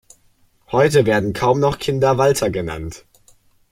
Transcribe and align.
Heute 0.71 1.05
werden 1.05 1.31
kaum 1.31 1.59
noch 1.59 1.77
Kinder 1.77 2.17
Walter 2.17 2.49
genannt. 2.49 3.05